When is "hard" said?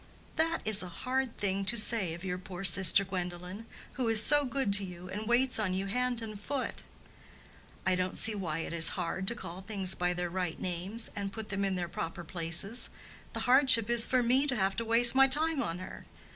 1.05-1.37, 8.97-9.27